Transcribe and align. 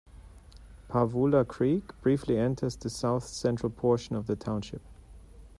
Paavola 0.89 1.45
Creek 1.47 1.83
briefly 2.01 2.35
enters 2.35 2.75
the 2.75 2.89
south-central 2.89 3.69
portion 3.69 4.15
of 4.15 4.25
the 4.25 4.35
township. 4.35 4.81